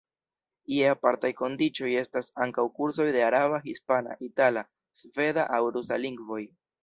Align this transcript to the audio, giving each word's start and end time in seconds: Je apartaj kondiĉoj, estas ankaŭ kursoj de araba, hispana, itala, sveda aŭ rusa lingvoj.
Je 0.75 0.85
apartaj 0.91 1.29
kondiĉoj, 1.41 1.89
estas 2.03 2.29
ankaŭ 2.45 2.65
kursoj 2.79 3.05
de 3.17 3.21
araba, 3.27 3.59
hispana, 3.67 4.17
itala, 4.31 4.63
sveda 5.03 5.47
aŭ 5.59 5.63
rusa 5.77 6.01
lingvoj. 6.07 6.43